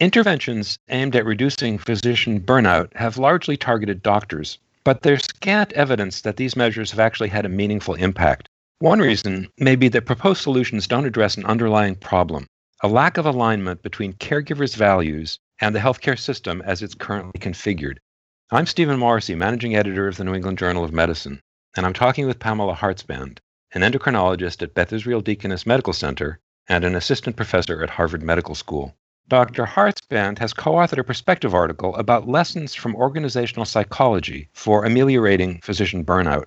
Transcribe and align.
Interventions 0.00 0.78
aimed 0.88 1.14
at 1.14 1.26
reducing 1.26 1.76
physician 1.76 2.40
burnout 2.40 2.90
have 2.96 3.18
largely 3.18 3.58
targeted 3.58 4.02
doctors, 4.02 4.56
but 4.82 5.02
there's 5.02 5.24
scant 5.24 5.74
evidence 5.74 6.22
that 6.22 6.38
these 6.38 6.56
measures 6.56 6.90
have 6.90 6.98
actually 6.98 7.28
had 7.28 7.44
a 7.44 7.50
meaningful 7.50 7.92
impact. 7.96 8.48
One 8.78 9.00
reason 9.00 9.48
may 9.58 9.76
be 9.76 9.88
that 9.88 10.06
proposed 10.06 10.40
solutions 10.40 10.86
don't 10.86 11.04
address 11.04 11.36
an 11.36 11.44
underlying 11.44 11.96
problem 11.96 12.46
a 12.82 12.88
lack 12.88 13.18
of 13.18 13.26
alignment 13.26 13.82
between 13.82 14.14
caregivers' 14.14 14.74
values 14.74 15.38
and 15.60 15.74
the 15.74 15.80
healthcare 15.80 16.18
system 16.18 16.62
as 16.62 16.82
it's 16.82 16.94
currently 16.94 17.38
configured. 17.38 17.98
I'm 18.50 18.64
Stephen 18.64 18.98
Morrissey, 18.98 19.34
managing 19.34 19.76
editor 19.76 20.08
of 20.08 20.16
the 20.16 20.24
New 20.24 20.32
England 20.32 20.56
Journal 20.56 20.82
of 20.82 20.94
Medicine, 20.94 21.40
and 21.76 21.84
I'm 21.84 21.92
talking 21.92 22.26
with 22.26 22.38
Pamela 22.38 22.74
Hartzband, 22.74 23.36
an 23.74 23.82
endocrinologist 23.82 24.62
at 24.62 24.72
Beth 24.72 24.94
Israel 24.94 25.20
Deaconess 25.20 25.66
Medical 25.66 25.92
Center 25.92 26.40
and 26.68 26.84
an 26.84 26.94
assistant 26.94 27.36
professor 27.36 27.82
at 27.82 27.90
Harvard 27.90 28.22
Medical 28.22 28.54
School. 28.54 28.96
Dr. 29.30 29.64
Hartzband 29.64 30.40
has 30.40 30.52
co 30.52 30.72
authored 30.72 30.98
a 30.98 31.04
perspective 31.04 31.54
article 31.54 31.94
about 31.94 32.26
lessons 32.26 32.74
from 32.74 32.96
organizational 32.96 33.64
psychology 33.64 34.48
for 34.54 34.84
ameliorating 34.84 35.60
physician 35.60 36.04
burnout. 36.04 36.46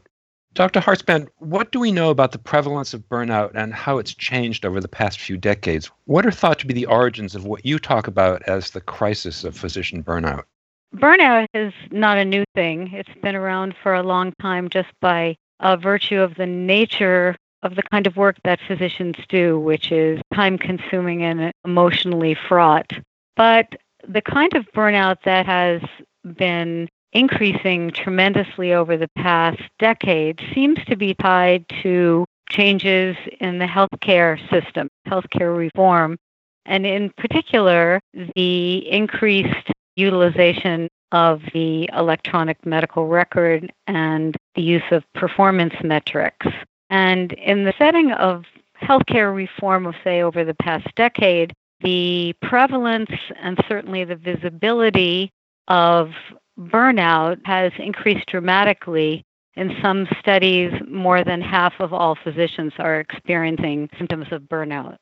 Dr. 0.53 0.81
Hartzband, 0.81 1.29
what 1.39 1.71
do 1.71 1.79
we 1.79 1.93
know 1.93 2.09
about 2.09 2.33
the 2.33 2.37
prevalence 2.37 2.93
of 2.93 3.07
burnout 3.07 3.51
and 3.55 3.73
how 3.73 3.99
it's 3.99 4.13
changed 4.13 4.65
over 4.65 4.81
the 4.81 4.89
past 4.89 5.21
few 5.21 5.37
decades? 5.37 5.89
What 6.07 6.25
are 6.25 6.31
thought 6.31 6.59
to 6.59 6.67
be 6.67 6.73
the 6.73 6.87
origins 6.87 7.35
of 7.35 7.45
what 7.45 7.65
you 7.65 7.79
talk 7.79 8.07
about 8.07 8.43
as 8.49 8.71
the 8.71 8.81
crisis 8.81 9.45
of 9.45 9.55
physician 9.55 10.03
burnout? 10.03 10.43
Burnout 10.93 11.47
is 11.53 11.71
not 11.89 12.17
a 12.17 12.25
new 12.25 12.43
thing. 12.53 12.91
It's 12.91 13.21
been 13.21 13.37
around 13.37 13.75
for 13.81 13.93
a 13.93 14.03
long 14.03 14.33
time 14.41 14.67
just 14.69 14.89
by 14.99 15.37
a 15.61 15.77
virtue 15.77 16.19
of 16.19 16.35
the 16.35 16.45
nature 16.45 17.37
of 17.63 17.75
the 17.75 17.83
kind 17.83 18.05
of 18.05 18.17
work 18.17 18.37
that 18.43 18.59
physicians 18.67 19.15
do, 19.29 19.59
which 19.59 19.91
is 19.91 20.21
time 20.33 20.57
consuming 20.57 21.23
and 21.23 21.51
emotionally 21.65 22.35
fraught. 22.35 22.91
But 23.35 23.75
the 24.07 24.21
kind 24.21 24.53
of 24.55 24.65
burnout 24.75 25.17
that 25.23 25.45
has 25.45 25.81
been 26.37 26.89
increasing 27.13 27.91
tremendously 27.91 28.73
over 28.73 28.97
the 28.97 29.09
past 29.15 29.61
decade 29.79 30.41
seems 30.53 30.83
to 30.85 30.95
be 30.95 31.13
tied 31.15 31.65
to 31.81 32.25
changes 32.49 33.15
in 33.39 33.59
the 33.59 33.65
healthcare 33.65 34.37
system, 34.49 34.89
healthcare 35.07 35.55
reform, 35.55 36.17
and 36.65 36.85
in 36.85 37.11
particular, 37.17 37.99
the 38.35 38.89
increased 38.89 39.71
utilization 39.95 40.87
of 41.11 41.41
the 41.53 41.89
electronic 41.93 42.65
medical 42.65 43.07
record 43.07 43.71
and 43.87 44.35
the 44.55 44.61
use 44.61 44.83
of 44.91 45.03
performance 45.13 45.75
metrics. 45.83 46.47
And 46.89 47.31
in 47.33 47.63
the 47.63 47.73
setting 47.77 48.11
of 48.11 48.43
healthcare 48.81 49.33
reform 49.33 49.85
of, 49.85 49.95
say, 50.03 50.21
over 50.21 50.43
the 50.43 50.53
past 50.55 50.87
decade, 50.95 51.53
the 51.81 52.33
prevalence 52.41 53.11
and 53.41 53.57
certainly 53.67 54.03
the 54.03 54.15
visibility 54.15 55.31
of 55.67 56.11
burnout 56.59 57.39
has 57.45 57.71
increased 57.77 58.27
dramatically. 58.27 59.23
In 59.55 59.75
some 59.81 60.07
studies, 60.19 60.71
more 60.89 61.23
than 61.23 61.41
half 61.41 61.73
of 61.79 61.93
all 61.93 62.17
physicians 62.23 62.73
are 62.79 62.99
experiencing 62.99 63.89
symptoms 63.97 64.27
of 64.31 64.43
burnout. 64.43 64.97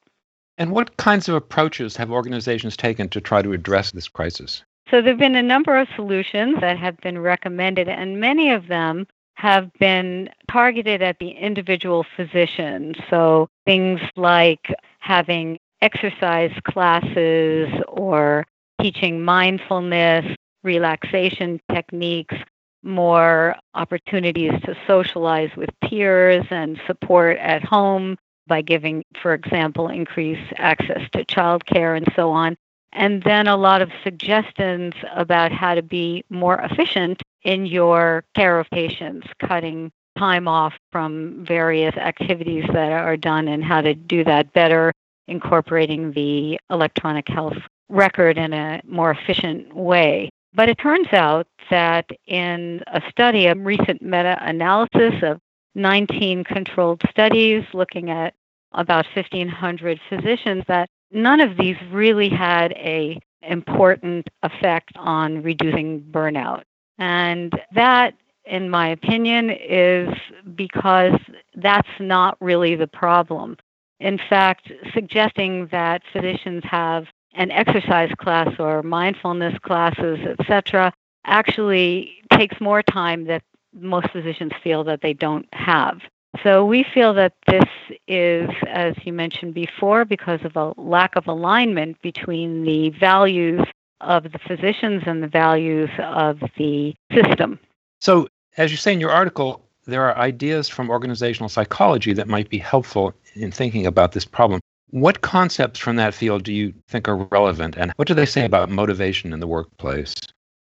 And 0.58 0.72
what 0.72 0.98
kinds 0.98 1.30
of 1.30 1.36
approaches 1.36 1.96
have 1.96 2.12
organizations 2.12 2.76
taken 2.76 3.08
to 3.10 3.22
try 3.22 3.42
to 3.42 3.54
address 3.54 3.92
this 3.92 4.10
crisis? 4.10 4.64
So, 4.90 5.02
there 5.02 5.14
have 5.14 5.20
been 5.20 5.36
a 5.36 5.42
number 5.42 5.78
of 5.78 5.88
solutions 5.96 6.58
that 6.60 6.78
have 6.78 6.98
been 6.98 7.18
recommended, 7.18 7.88
and 7.88 8.20
many 8.20 8.52
of 8.52 8.68
them 8.68 9.08
have 9.36 9.72
been 9.80 10.30
targeted 10.50 11.02
at 11.02 11.18
the 11.20 11.30
individual 11.30 12.06
physician. 12.16 12.96
So, 13.10 13.48
things 13.66 14.00
like 14.16 14.74
having 15.00 15.58
exercise 15.82 16.52
classes 16.64 17.70
or 17.88 18.46
teaching 18.82 19.24
mindfulness 19.24 20.26
relaxation 20.64 21.60
techniques, 21.72 22.36
more 22.84 23.56
opportunities 23.74 24.52
to 24.64 24.76
socialize 24.88 25.50
with 25.56 25.70
peers 25.84 26.46
and 26.50 26.80
support 26.88 27.38
at 27.38 27.64
home 27.64 28.18
by 28.48 28.62
giving, 28.62 29.04
for 29.22 29.34
example, 29.34 29.88
increased 29.88 30.54
access 30.58 31.02
to 31.14 31.24
childcare 31.26 31.96
and 31.96 32.12
so 32.16 32.32
on. 32.32 32.58
And 32.94 33.24
then 33.24 33.48
a 33.48 33.58
lot 33.58 33.82
of 33.82 33.90
suggestions 34.04 34.94
about 35.16 35.52
how 35.52 35.76
to 35.76 35.82
be 35.82 36.24
more 36.30 36.60
efficient 36.60 37.22
in 37.44 37.66
your 37.66 38.24
care 38.36 38.60
of 38.60 38.70
patients, 38.70 39.28
cutting 39.40 39.92
time 40.18 40.48
off 40.48 40.74
from 40.92 41.46
various 41.46 41.96
activities 41.96 42.66
that 42.74 42.92
are 42.92 43.18
done 43.18 43.48
and 43.48 43.64
how 43.64 43.82
to 43.82 43.96
do 43.96 44.24
that 44.26 44.52
better, 44.54 44.92
incorporating 45.28 46.12
the 46.12 46.60
electronic 46.70 47.28
health 47.30 47.58
record 47.90 48.38
in 48.38 48.54
a 48.54 48.82
more 48.86 49.12
efficient 49.12 49.74
way. 49.76 50.30
But 50.54 50.68
it 50.68 50.78
turns 50.78 51.08
out 51.14 51.48
that 51.70 52.10
in 52.28 52.84
a 52.88 53.02
study, 53.10 53.48
a 53.48 53.56
recent 53.56 54.02
meta 54.02 54.38
analysis 54.42 55.14
of 55.24 55.40
19 55.76 56.44
controlled 56.44 57.02
studies 57.10 57.64
looking 57.74 58.10
at 58.10 58.34
about 58.74 59.06
1,500 59.16 60.00
physicians, 60.10 60.64
that 60.68 60.90
none 61.12 61.40
of 61.40 61.58
these 61.58 61.78
really 61.92 62.30
had 62.30 62.72
a 62.74 63.20
important 63.42 64.28
effect 64.44 64.92
on 64.96 65.42
reducing 65.42 66.02
burnout. 66.12 66.64
And 66.98 67.52
that, 67.74 68.14
in 68.46 68.70
my 68.70 68.90
opinion, 68.90 69.50
is 69.50 70.10
because 70.56 71.20
that's 71.56 71.90
not 72.00 72.38
really 72.40 72.76
the 72.76 72.88
problem. 72.88 73.58
In 74.00 74.20
fact, 74.30 74.72
suggesting 74.94 75.68
that 75.72 76.02
physicians 76.12 76.64
have 76.66 77.06
an 77.34 77.52
exercise 77.52 78.12
class 78.18 78.50
or 78.60 78.84
mindfulness 78.84 79.58
classes, 79.60 80.20
etc., 80.40 80.94
actually 81.26 82.16
takes 82.34 82.60
more 82.60 82.82
time 82.82 83.26
that 83.26 83.44
most 83.74 84.10
physicians 84.12 84.52
feel 84.64 84.84
that 84.84 85.02
they 85.02 85.14
don't 85.14 85.48
have. 85.54 86.00
So 86.44 86.66
we 86.66 86.86
feel 86.94 87.14
that 87.16 87.34
this 87.48 87.66
is, 88.08 88.50
as 88.68 88.96
you 89.04 89.14
mentioned 89.14 89.54
before, 89.54 90.06
because 90.06 90.40
of 90.44 90.56
a 90.56 90.74
lack 90.82 91.16
of 91.16 91.28
alignment 91.28 92.02
between 92.02 92.64
the 92.64 92.90
values 92.90 93.62
of 94.00 94.24
the 94.24 94.40
physicians 94.48 95.04
and 95.06 95.22
the 95.22 95.28
values 95.28 95.90
of 96.00 96.40
the 96.58 96.96
system. 97.14 97.60
So, 98.00 98.28
as 98.58 98.72
you 98.72 98.78
say 98.78 98.94
in 98.94 99.00
your 99.00 99.12
article, 99.12 99.62
there 99.86 100.04
are 100.04 100.18
ideas 100.18 100.70
from 100.70 100.90
organizational 100.90 101.50
psychology 101.50 102.14
that 102.14 102.28
might 102.28 102.50
be 102.50 102.58
helpful 102.58 103.14
in 103.36 103.52
thinking 103.52 103.86
about 103.86 104.14
this 104.14 104.26
problem. 104.26 104.62
What 104.90 105.22
concepts 105.22 105.80
from 105.80 105.96
that 105.98 106.14
field 106.14 106.44
do 106.44 106.54
you 106.54 106.74
think 106.88 107.08
are 107.08 107.16
relevant, 107.16 107.78
and 107.78 107.92
what 107.96 108.08
do 108.08 108.14
they 108.14 108.26
say 108.26 108.46
about 108.46 108.70
motivation 108.70 109.34
in 109.34 109.40
the 109.40 109.48
workplace? 109.48 110.16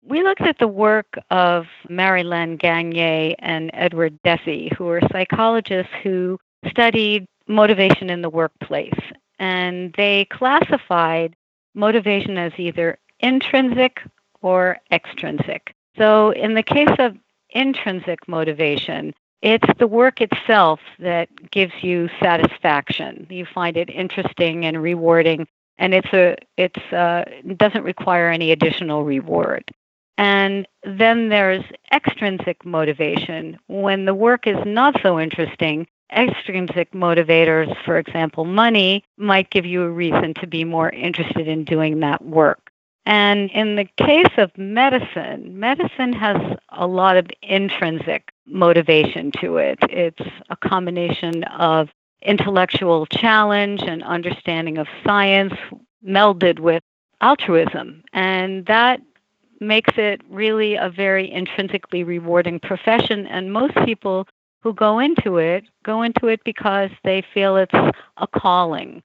We 0.05 0.21
looked 0.21 0.41
at 0.41 0.59
the 0.59 0.67
work 0.67 1.17
of 1.31 1.67
Marylène 1.89 2.59
Gagné 2.59 3.35
and 3.39 3.71
Edward 3.73 4.19
Deci, 4.23 4.73
who 4.75 4.89
are 4.89 5.01
psychologists 5.11 5.93
who 6.03 6.37
studied 6.67 7.25
motivation 7.47 8.09
in 8.09 8.21
the 8.21 8.29
workplace. 8.29 8.99
And 9.39 9.93
they 9.95 10.25
classified 10.25 11.35
motivation 11.73 12.37
as 12.37 12.51
either 12.57 12.97
intrinsic 13.19 14.01
or 14.41 14.77
extrinsic. 14.91 15.73
So, 15.97 16.31
in 16.31 16.53
the 16.53 16.63
case 16.63 16.95
of 16.99 17.17
intrinsic 17.51 18.27
motivation, 18.27 19.13
it's 19.41 19.67
the 19.79 19.87
work 19.87 20.21
itself 20.21 20.79
that 20.99 21.29
gives 21.51 21.73
you 21.81 22.09
satisfaction. 22.21 23.25
You 23.29 23.45
find 23.45 23.77
it 23.77 23.89
interesting 23.89 24.65
and 24.65 24.81
rewarding, 24.81 25.47
and 25.77 25.93
it's 25.93 26.13
a 26.13 26.35
it's 26.57 26.93
uh, 26.93 27.25
doesn't 27.57 27.83
require 27.83 28.29
any 28.29 28.51
additional 28.51 29.03
reward. 29.03 29.63
And 30.17 30.67
then 30.83 31.29
there's 31.29 31.63
extrinsic 31.91 32.65
motivation. 32.65 33.57
When 33.67 34.05
the 34.05 34.13
work 34.13 34.47
is 34.47 34.57
not 34.65 35.01
so 35.01 35.19
interesting, 35.19 35.87
extrinsic 36.15 36.91
motivators, 36.91 37.75
for 37.83 37.97
example, 37.97 38.45
money, 38.45 39.03
might 39.17 39.49
give 39.49 39.65
you 39.65 39.83
a 39.83 39.89
reason 39.89 40.33
to 40.35 40.47
be 40.47 40.63
more 40.63 40.89
interested 40.91 41.47
in 41.47 41.63
doing 41.63 41.99
that 42.01 42.23
work. 42.23 42.69
And 43.05 43.49
in 43.51 43.75
the 43.75 43.87
case 43.97 44.31
of 44.37 44.57
medicine, 44.57 45.59
medicine 45.59 46.13
has 46.13 46.37
a 46.69 46.87
lot 46.87 47.17
of 47.17 47.27
intrinsic 47.41 48.31
motivation 48.45 49.31
to 49.41 49.57
it. 49.57 49.79
It's 49.89 50.21
a 50.49 50.55
combination 50.55 51.43
of 51.45 51.89
intellectual 52.21 53.05
challenge 53.07 53.81
and 53.81 54.03
understanding 54.03 54.77
of 54.77 54.87
science 55.03 55.53
melded 56.05 56.59
with 56.59 56.83
altruism. 57.19 58.03
And 58.13 58.65
that 58.67 59.01
makes 59.63 59.97
it 59.97 60.21
really 60.29 60.75
a 60.75 60.89
very 60.89 61.31
intrinsically 61.31 62.03
rewarding 62.03 62.59
profession. 62.59 63.27
And 63.27 63.51
most 63.51 63.75
people 63.85 64.27
who 64.61 64.73
go 64.73 64.99
into 64.99 65.37
it 65.37 65.65
go 65.83 66.01
into 66.01 66.27
it 66.27 66.43
because 66.43 66.89
they 67.03 67.23
feel 67.33 67.57
it's 67.57 67.73
a 68.17 68.27
calling. 68.27 69.03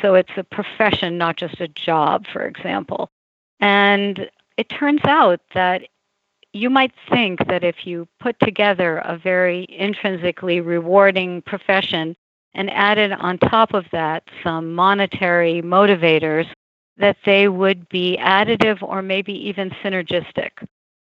So 0.00 0.14
it's 0.14 0.30
a 0.36 0.44
profession, 0.44 1.18
not 1.18 1.36
just 1.36 1.60
a 1.60 1.68
job, 1.68 2.26
for 2.32 2.46
example. 2.46 3.10
And 3.60 4.30
it 4.56 4.68
turns 4.68 5.00
out 5.04 5.40
that 5.54 5.82
you 6.52 6.70
might 6.70 6.92
think 7.10 7.46
that 7.48 7.64
if 7.64 7.86
you 7.86 8.06
put 8.20 8.38
together 8.38 8.98
a 8.98 9.16
very 9.16 9.66
intrinsically 9.70 10.60
rewarding 10.60 11.42
profession 11.42 12.14
and 12.54 12.70
added 12.70 13.12
on 13.12 13.38
top 13.38 13.72
of 13.72 13.86
that 13.92 14.24
some 14.44 14.74
monetary 14.74 15.62
motivators, 15.62 16.46
that 16.98 17.16
they 17.24 17.48
would 17.48 17.88
be 17.88 18.18
additive 18.20 18.82
or 18.82 19.02
maybe 19.02 19.32
even 19.32 19.70
synergistic. 19.82 20.50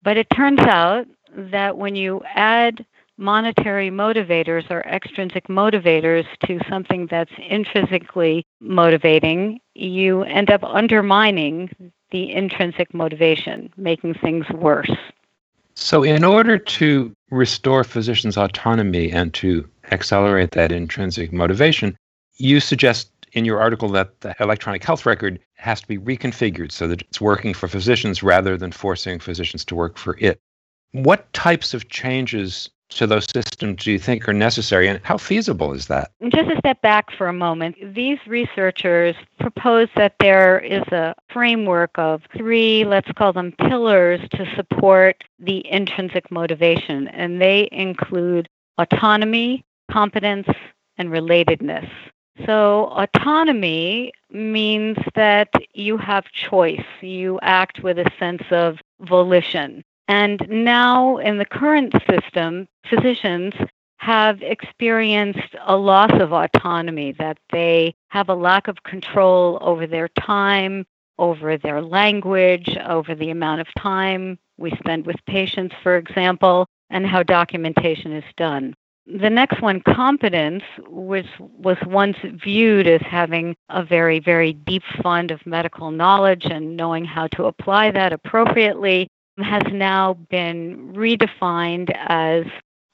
But 0.03 0.17
it 0.17 0.27
turns 0.35 0.59
out 0.59 1.07
that 1.35 1.77
when 1.77 1.95
you 1.95 2.21
add 2.33 2.85
monetary 3.17 3.89
motivators 3.89 4.69
or 4.69 4.81
extrinsic 4.81 5.47
motivators 5.47 6.25
to 6.45 6.59
something 6.69 7.07
that's 7.09 7.31
intrinsically 7.49 8.45
motivating, 8.59 9.59
you 9.73 10.23
end 10.23 10.51
up 10.51 10.63
undermining 10.63 11.69
the 12.11 12.31
intrinsic 12.31 12.93
motivation, 12.93 13.71
making 13.75 14.13
things 14.13 14.47
worse. 14.51 14.91
So, 15.75 16.03
in 16.03 16.23
order 16.23 16.57
to 16.57 17.13
restore 17.29 17.83
physicians' 17.83 18.37
autonomy 18.37 19.11
and 19.11 19.33
to 19.35 19.67
accelerate 19.91 20.51
that 20.51 20.71
intrinsic 20.71 21.31
motivation, 21.31 21.95
you 22.37 22.59
suggest 22.59 23.11
in 23.33 23.45
your 23.45 23.59
article 23.59 23.89
that 23.89 24.21
the 24.21 24.35
electronic 24.39 24.83
health 24.83 25.05
record 25.05 25.39
has 25.57 25.81
to 25.81 25.87
be 25.87 25.97
reconfigured 25.97 26.71
so 26.71 26.87
that 26.87 27.01
it's 27.01 27.21
working 27.21 27.53
for 27.53 27.67
physicians 27.67 28.23
rather 28.23 28.57
than 28.57 28.71
forcing 28.71 29.19
physicians 29.19 29.65
to 29.65 29.75
work 29.75 29.97
for 29.97 30.17
it. 30.19 30.39
What 30.91 31.31
types 31.33 31.73
of 31.73 31.89
changes 31.89 32.69
to 32.89 33.05
those 33.05 33.25
systems 33.25 33.83
do 33.83 33.91
you 33.91 33.99
think 33.99 34.27
are 34.29 34.33
necessary 34.33 34.87
and 34.87 34.99
how 35.03 35.17
feasible 35.17 35.73
is 35.73 35.87
that? 35.87 36.11
Just 36.33 36.49
a 36.49 36.57
step 36.57 36.81
back 36.81 37.11
for 37.17 37.27
a 37.27 37.33
moment. 37.33 37.75
These 37.93 38.19
researchers 38.27 39.15
propose 39.39 39.89
that 39.95 40.15
there 40.19 40.59
is 40.59 40.83
a 40.93 41.13
framework 41.29 41.91
of 41.95 42.21
three, 42.35 42.85
let's 42.85 43.11
call 43.17 43.33
them 43.33 43.53
pillars, 43.67 44.21
to 44.31 44.45
support 44.55 45.23
the 45.39 45.69
intrinsic 45.69 46.31
motivation, 46.31 47.09
and 47.09 47.41
they 47.41 47.67
include 47.71 48.47
autonomy, 48.77 49.65
competence, 49.91 50.47
and 50.97 51.09
relatedness. 51.09 51.89
So, 52.45 52.85
autonomy 52.91 54.11
means 54.31 54.97
that 55.15 55.49
you 55.73 55.97
have 55.97 56.25
choice. 56.25 56.85
You 57.01 57.39
act 57.41 57.81
with 57.83 57.97
a 57.97 58.11
sense 58.19 58.43
of 58.51 58.77
volition. 59.01 59.83
And 60.07 60.45
now, 60.49 61.17
in 61.17 61.37
the 61.37 61.45
current 61.45 61.93
system, 62.09 62.67
physicians 62.89 63.53
have 63.97 64.41
experienced 64.41 65.55
a 65.65 65.75
loss 65.75 66.11
of 66.13 66.31
autonomy, 66.31 67.13
that 67.13 67.37
they 67.51 67.95
have 68.09 68.29
a 68.29 68.35
lack 68.35 68.67
of 68.67 68.83
control 68.83 69.57
over 69.61 69.87
their 69.87 70.07
time, 70.09 70.85
over 71.17 71.57
their 71.57 71.81
language, 71.81 72.77
over 72.85 73.15
the 73.15 73.31
amount 73.31 73.61
of 73.61 73.67
time 73.77 74.37
we 74.57 74.71
spend 74.71 75.05
with 75.05 75.17
patients, 75.25 75.75
for 75.83 75.97
example, 75.97 76.67
and 76.89 77.05
how 77.05 77.23
documentation 77.23 78.11
is 78.13 78.23
done. 78.37 78.75
The 79.09 79.29
next 79.29 79.61
one, 79.61 79.79
competence, 79.81 80.63
which 80.85 81.27
was 81.39 81.77
once 81.85 82.17
viewed 82.43 82.87
as 82.87 82.99
having 83.01 83.55
a 83.69 83.81
very, 83.81 84.19
very 84.19 84.51
deep 84.51 84.83
fund 85.01 85.31
of 85.31 85.45
medical 85.45 85.91
knowledge 85.91 86.43
and 86.45 86.75
knowing 86.75 87.05
how 87.05 87.27
to 87.27 87.45
apply 87.45 87.91
that 87.91 88.11
appropriately, 88.11 89.07
has 89.37 89.63
now 89.71 90.15
been 90.29 90.93
redefined 90.93 91.89
as 91.95 92.43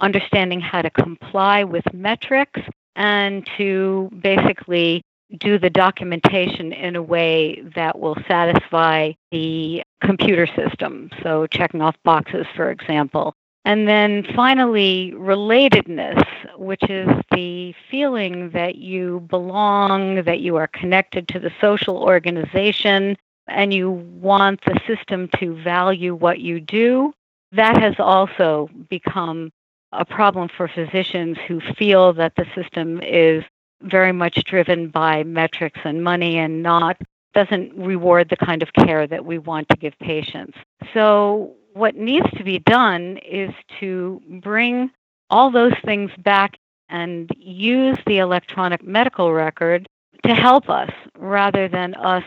understanding 0.02 0.62
how 0.62 0.84
to 0.84 0.90
comply 0.92 1.64
with 1.64 1.86
metrics 1.94 2.62
and 2.96 3.48
to 3.58 4.10
basically 4.22 5.02
do 5.40 5.58
the 5.58 5.70
documentation 5.70 6.74
in 6.74 6.96
a 6.96 7.02
way 7.02 7.64
that 7.76 7.98
will 7.98 8.18
satisfy 8.28 9.12
the 9.32 9.82
computer 10.04 10.46
system. 10.46 11.10
So, 11.24 11.48
checking 11.48 11.82
off 11.82 11.96
boxes, 12.04 12.46
for 12.56 12.70
example. 12.70 13.34
And 13.66 13.88
then 13.88 14.26
finally, 14.36 15.14
relatedness, 15.16 16.26
which 16.58 16.84
is 16.90 17.08
the 17.32 17.74
feeling 17.90 18.50
that 18.50 18.76
you 18.76 19.22
belong, 19.30 20.24
that 20.24 20.42
you 20.42 20.58
are 20.58 20.68
connected 20.68 21.28
to 21.30 21.40
the 21.40 21.52
social 21.62 21.98
organization, 21.98 23.18
and 23.48 23.74
you 23.74 23.92
want 23.92 24.62
the 24.66 24.80
system 24.86 25.30
to 25.40 25.56
value 25.64 26.14
what 26.16 26.40
you 26.40 26.60
do, 26.60 27.14
that 27.52 27.78
has 27.78 27.96
also 28.00 28.70
become 28.90 29.52
a 29.92 30.04
problem 30.04 30.50
for 30.50 30.68
physicians 30.68 31.38
who 31.48 31.62
feel 31.78 32.14
that 32.14 32.36
the 32.36 32.46
system 32.56 33.00
is 33.02 33.44
very 33.82 34.12
much 34.12 34.44
driven 34.46 34.90
by 34.90 35.24
metrics 35.24 35.80
and 35.84 36.04
money 36.04 36.38
and 36.38 36.64
not 36.64 37.00
doesn't 37.34 37.76
reward 37.76 38.30
the 38.30 38.38
kind 38.38 38.62
of 38.62 38.72
care 38.74 39.08
that 39.08 39.26
we 39.26 39.38
want 39.38 39.68
to 39.70 39.78
give 39.78 39.98
patients. 40.00 40.58
So 40.94 41.56
what 41.74 41.96
needs 41.96 42.30
to 42.38 42.44
be 42.44 42.60
done 42.60 43.18
is 43.18 43.52
to 43.80 44.22
bring 44.42 44.92
all 45.30 45.52
those 45.52 45.74
things 45.84 46.12
back 46.20 46.58
and 46.90 47.30
use 47.38 47.98
the 48.06 48.20
electronic 48.20 48.84
medical 48.84 49.34
record 49.34 49.88
to 50.26 50.36
help 50.36 50.70
us 50.70 50.92
rather 51.18 51.68
than 51.68 51.96
us 51.96 52.24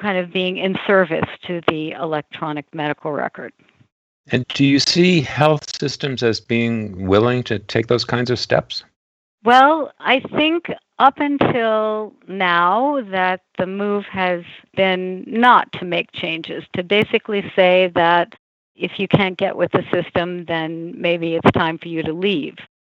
kind 0.00 0.18
of 0.18 0.32
being 0.32 0.56
in 0.56 0.76
service 0.86 1.28
to 1.46 1.60
the 1.68 1.92
electronic 1.92 2.66
medical 2.74 3.12
record. 3.12 3.52
And 4.32 4.46
do 4.48 4.64
you 4.64 4.78
see 4.78 5.20
health 5.20 5.76
systems 5.78 6.22
as 6.22 6.40
being 6.40 7.06
willing 7.06 7.42
to 7.44 7.58
take 7.58 7.86
those 7.86 8.04
kinds 8.04 8.30
of 8.30 8.38
steps? 8.38 8.84
Well, 9.44 9.92
I 10.00 10.20
think 10.20 10.70
up 10.98 11.18
until 11.18 12.14
now 12.28 13.00
that 13.10 13.42
the 13.58 13.66
move 13.66 14.04
has 14.04 14.44
been 14.76 15.24
not 15.26 15.72
to 15.72 15.84
make 15.84 16.12
changes, 16.12 16.64
to 16.74 16.82
basically 16.82 17.50
say 17.56 17.90
that 17.94 18.34
if 18.80 18.98
you 18.98 19.06
can't 19.06 19.36
get 19.36 19.56
with 19.56 19.72
the 19.72 19.84
system, 19.92 20.44
then 20.46 20.94
maybe 21.00 21.34
it's 21.34 21.50
time 21.52 21.78
for 21.78 21.88
you 21.88 22.02
to 22.02 22.12
leave. 22.12 22.56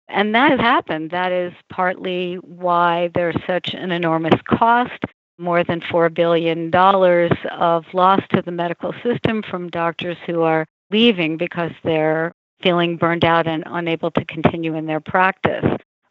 And 0.09 0.35
that 0.35 0.51
has 0.51 0.61
happened. 0.61 1.11
That 1.11 1.33
is 1.33 1.53
partly 1.71 2.35
why 2.37 3.11
there's 3.15 3.37
such 3.47 3.75
an 3.75 3.91
enormous 3.93 4.41
cost 4.49 5.05
more 5.39 5.65
than 5.65 5.81
$4 5.81 6.13
billion 6.13 6.73
of 6.75 7.87
loss 7.95 8.21
to 8.31 8.43
the 8.43 8.51
medical 8.53 8.93
system 9.03 9.43
from 9.43 9.71
doctors 9.71 10.19
who 10.27 10.43
are 10.43 10.67
leaving 10.91 11.37
because 11.37 11.73
they're 11.83 12.33
feeling 12.61 12.97
burned 12.97 13.25
out 13.25 13.47
and 13.47 13.65
unable 13.67 14.11
to 14.11 14.25
continue 14.27 14.75
in 14.75 14.87
their 14.87 15.01
practice. 15.01 15.65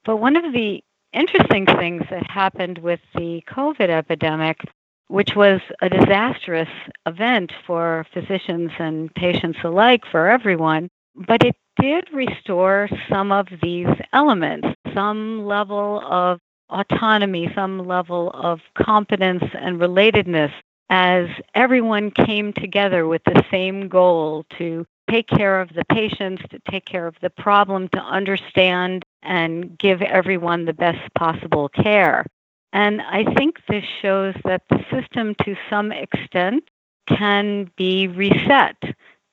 But 0.03 0.17
one 0.17 0.35
of 0.35 0.51
the 0.51 0.83
interesting 1.13 1.65
things 1.65 2.03
that 2.09 2.29
happened 2.29 2.79
with 2.79 2.99
the 3.15 3.43
COVID 3.47 3.89
epidemic, 3.89 4.61
which 5.09 5.35
was 5.35 5.59
a 5.81 5.89
disastrous 5.89 6.69
event 7.05 7.51
for 7.67 8.05
physicians 8.13 8.71
and 8.79 9.13
patients 9.15 9.59
alike, 9.63 10.03
for 10.09 10.29
everyone, 10.29 10.89
but 11.15 11.43
it 11.43 11.55
did 11.81 12.07
restore 12.13 12.87
some 13.09 13.31
of 13.31 13.47
these 13.61 13.87
elements, 14.13 14.67
some 14.93 15.45
level 15.45 16.01
of 16.05 16.39
autonomy, 16.69 17.51
some 17.55 17.87
level 17.87 18.31
of 18.33 18.59
competence 18.77 19.43
and 19.53 19.79
relatedness 19.79 20.51
as 20.91 21.27
everyone 21.55 22.11
came 22.11 22.53
together 22.53 23.07
with 23.07 23.23
the 23.25 23.43
same 23.51 23.87
goal 23.87 24.45
to 24.57 24.85
take 25.09 25.27
care 25.27 25.59
of 25.59 25.69
the 25.69 25.85
patients, 25.91 26.41
to 26.49 26.59
take 26.69 26.85
care 26.85 27.07
of 27.07 27.15
the 27.21 27.29
problem, 27.31 27.87
to 27.89 27.99
understand 27.99 29.03
and 29.23 29.77
give 29.77 30.01
everyone 30.01 30.65
the 30.65 30.73
best 30.73 30.99
possible 31.15 31.69
care. 31.69 32.25
And 32.71 33.01
I 33.01 33.23
think 33.35 33.57
this 33.67 33.83
shows 34.01 34.35
that 34.45 34.61
the 34.69 34.83
system, 34.91 35.35
to 35.43 35.55
some 35.69 35.91
extent, 35.91 36.63
can 37.07 37.71
be 37.75 38.07
reset. 38.07 38.75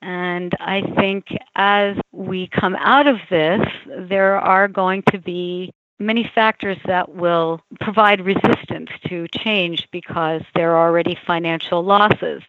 And 0.00 0.54
I 0.60 0.82
think 0.98 1.26
as 1.54 1.96
we 2.12 2.48
come 2.48 2.76
out 2.76 3.06
of 3.06 3.16
this, 3.28 3.60
there 4.08 4.38
are 4.38 4.68
going 4.68 5.02
to 5.10 5.18
be 5.18 5.72
many 5.98 6.30
factors 6.34 6.76
that 6.86 7.14
will 7.14 7.60
provide 7.80 8.20
resistance 8.20 8.90
to 9.08 9.26
change 9.28 9.88
because 9.90 10.42
there 10.54 10.76
are 10.76 10.86
already 10.88 11.18
financial 11.26 11.82
losses. 11.82 12.42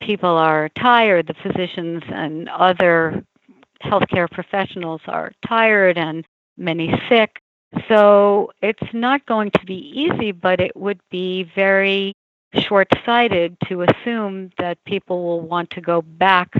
People 0.00 0.30
are 0.30 0.68
tired, 0.70 1.26
the 1.26 1.34
physicians 1.34 2.02
and 2.08 2.48
other 2.48 3.24
healthcare 3.82 4.30
professionals 4.30 5.02
are 5.06 5.32
tired 5.46 5.98
and 5.98 6.26
many 6.56 6.92
sick. 7.08 7.40
So 7.88 8.52
it's 8.62 8.92
not 8.92 9.26
going 9.26 9.50
to 9.52 9.66
be 9.66 9.74
easy, 9.74 10.32
but 10.32 10.60
it 10.60 10.76
would 10.76 11.00
be 11.10 11.50
very 11.54 12.14
short 12.54 12.88
sighted 13.04 13.56
to 13.68 13.82
assume 13.82 14.50
that 14.58 14.78
people 14.84 15.24
will 15.24 15.40
want 15.40 15.70
to 15.70 15.80
go 15.80 16.02
back 16.02 16.52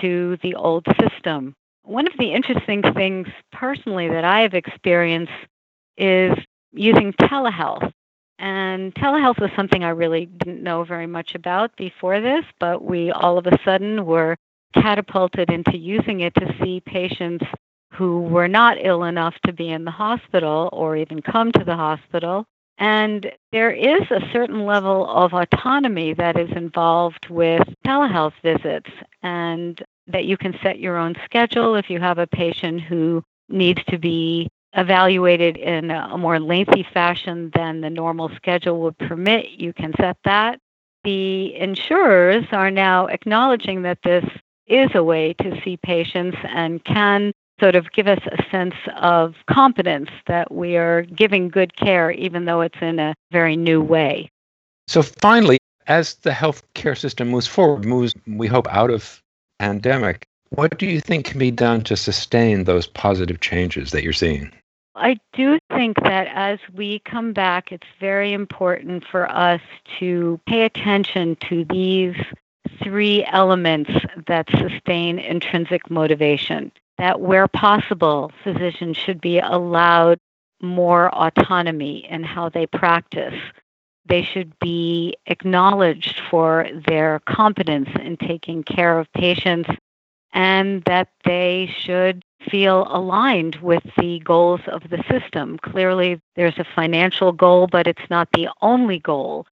to 0.00 0.38
the 0.42 0.54
old 0.54 0.86
system. 1.00 1.54
One 1.84 2.06
of 2.06 2.14
the 2.18 2.32
interesting 2.32 2.82
things 2.94 3.28
personally 3.52 4.08
that 4.08 4.24
I 4.24 4.40
have 4.40 4.54
experienced 4.54 5.32
is 5.96 6.32
using 6.72 7.12
telehealth. 7.14 7.92
And 8.38 8.94
telehealth 8.94 9.40
was 9.40 9.50
something 9.54 9.84
I 9.84 9.90
really 9.90 10.26
didn't 10.26 10.62
know 10.62 10.84
very 10.84 11.06
much 11.06 11.34
about 11.34 11.76
before 11.76 12.20
this, 12.20 12.44
but 12.58 12.82
we 12.82 13.10
all 13.10 13.38
of 13.38 13.46
a 13.46 13.58
sudden 13.64 14.04
were 14.04 14.36
catapulted 14.74 15.50
into 15.50 15.76
using 15.76 16.20
it 16.20 16.34
to 16.34 16.54
see 16.62 16.80
patients 16.80 17.44
who 17.92 18.22
were 18.22 18.48
not 18.48 18.78
ill 18.80 19.04
enough 19.04 19.34
to 19.46 19.52
be 19.52 19.68
in 19.68 19.84
the 19.84 19.90
hospital 19.90 20.68
or 20.72 20.96
even 20.96 21.20
come 21.22 21.52
to 21.52 21.64
the 21.64 21.76
hospital. 21.76 22.46
And 22.78 23.30
there 23.52 23.70
is 23.70 24.02
a 24.10 24.28
certain 24.32 24.64
level 24.64 25.08
of 25.08 25.34
autonomy 25.34 26.14
that 26.14 26.38
is 26.38 26.50
involved 26.56 27.28
with 27.28 27.62
telehealth 27.86 28.32
visits, 28.42 28.90
and 29.22 29.80
that 30.08 30.24
you 30.24 30.36
can 30.36 30.58
set 30.62 30.78
your 30.80 30.96
own 30.96 31.14
schedule 31.24 31.76
if 31.76 31.88
you 31.90 32.00
have 32.00 32.18
a 32.18 32.26
patient 32.26 32.80
who 32.80 33.22
needs 33.48 33.84
to 33.88 33.98
be 33.98 34.48
evaluated 34.74 35.58
in 35.58 35.90
a 35.90 36.16
more 36.16 36.40
lengthy 36.40 36.84
fashion 36.94 37.50
than 37.54 37.82
the 37.82 37.90
normal 37.90 38.30
schedule 38.36 38.80
would 38.80 38.98
permit, 38.98 39.50
you 39.50 39.72
can 39.72 39.92
set 40.00 40.16
that. 40.24 40.58
the 41.04 41.54
insurers 41.56 42.44
are 42.52 42.70
now 42.70 43.06
acknowledging 43.06 43.82
that 43.82 43.98
this 44.04 44.24
is 44.66 44.90
a 44.94 45.02
way 45.02 45.34
to 45.34 45.60
see 45.62 45.76
patients 45.76 46.36
and 46.48 46.82
can 46.84 47.32
sort 47.62 47.76
of 47.76 47.92
give 47.92 48.08
us 48.08 48.18
a 48.26 48.42
sense 48.50 48.74
of 48.96 49.36
confidence 49.48 50.10
that 50.26 50.50
we 50.52 50.76
are 50.76 51.02
giving 51.02 51.48
good 51.48 51.76
care, 51.76 52.10
even 52.10 52.44
though 52.44 52.60
it's 52.60 52.80
in 52.80 52.98
a 52.98 53.14
very 53.30 53.56
new 53.56 53.80
way. 53.80 54.28
So, 54.88 55.00
finally, 55.02 55.58
as 55.86 56.14
the 56.16 56.30
healthcare 56.30 56.98
system 56.98 57.28
moves 57.28 57.46
forward, 57.46 57.84
moves, 57.84 58.14
we 58.26 58.48
hope, 58.48 58.66
out 58.68 58.90
of 58.90 59.22
pandemic, 59.60 60.24
what 60.50 60.76
do 60.76 60.86
you 60.86 61.00
think 61.00 61.26
can 61.26 61.38
be 61.38 61.52
done 61.52 61.82
to 61.84 61.96
sustain 61.96 62.64
those 62.64 62.88
positive 62.88 63.40
changes 63.40 63.92
that 63.92 64.02
you're 64.02 64.12
seeing? 64.12 64.52
I 64.96 65.18
do 65.32 65.58
think 65.70 66.02
that 66.02 66.26
as 66.34 66.58
we 66.74 66.98
come 67.00 67.32
back, 67.32 67.70
it's 67.70 67.86
very 68.00 68.32
important 68.32 69.04
for 69.10 69.30
us 69.30 69.60
to 70.00 70.38
pay 70.46 70.64
attention 70.64 71.36
to 71.48 71.64
these 71.70 72.16
three 72.82 73.24
elements 73.26 73.90
that 74.26 74.48
sustain 74.50 75.18
intrinsic 75.18 75.90
motivation. 75.90 76.72
That 77.02 77.20
where 77.20 77.48
possible, 77.48 78.30
physicians 78.44 78.96
should 78.96 79.20
be 79.20 79.40
allowed 79.40 80.20
more 80.60 81.12
autonomy 81.12 82.06
in 82.08 82.22
how 82.22 82.48
they 82.48 82.64
practice. 82.68 83.34
They 84.06 84.22
should 84.22 84.56
be 84.60 85.16
acknowledged 85.26 86.20
for 86.30 86.68
their 86.86 87.18
competence 87.26 87.88
in 88.00 88.18
taking 88.18 88.62
care 88.62 89.00
of 89.00 89.12
patients 89.14 89.68
and 90.32 90.84
that 90.84 91.08
they 91.24 91.74
should 91.76 92.22
feel 92.48 92.86
aligned 92.88 93.56
with 93.56 93.82
the 93.98 94.20
goals 94.20 94.60
of 94.68 94.82
the 94.88 95.02
system. 95.10 95.58
Clearly, 95.58 96.20
there's 96.36 96.58
a 96.60 96.74
financial 96.76 97.32
goal, 97.32 97.66
but 97.66 97.88
it's 97.88 98.10
not 98.10 98.28
the 98.32 98.48
only 98.60 99.00
goal. 99.00 99.44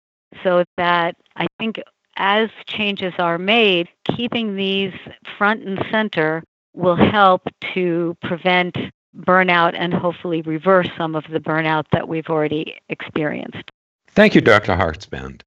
So 0.44 0.66
that 0.78 1.16
I 1.36 1.48
think 1.58 1.82
as 2.16 2.52
changes 2.68 3.16
are 3.18 3.40
made, 3.40 3.90
keeping 4.04 4.56
these 4.56 4.94
front 5.36 5.64
and 5.64 5.84
center 5.90 6.44
will 6.74 6.96
help 6.96 7.44
to 7.74 8.16
prevent 8.22 8.76
burnout 9.18 9.76
and 9.78 9.94
hopefully 9.94 10.42
reverse 10.42 10.90
some 10.98 11.16
of 11.16 11.24
the 11.32 11.40
burnout 11.40 11.86
that 11.92 12.08
we've 12.08 12.28
already 12.28 12.76
experienced. 12.90 13.70
Thank 14.10 14.36
you, 14.36 14.42
Dr. 14.42 14.76
Hartzband. 14.76 15.38